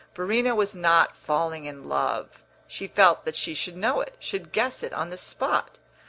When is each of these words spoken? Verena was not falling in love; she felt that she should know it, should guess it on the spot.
Verena 0.15 0.55
was 0.55 0.73
not 0.73 1.15
falling 1.15 1.65
in 1.65 1.87
love; 1.87 2.41
she 2.65 2.87
felt 2.87 3.23
that 3.23 3.35
she 3.35 3.53
should 3.53 3.77
know 3.77 4.01
it, 4.01 4.15
should 4.19 4.51
guess 4.51 4.81
it 4.81 4.93
on 4.93 5.11
the 5.11 5.15
spot. 5.17 5.77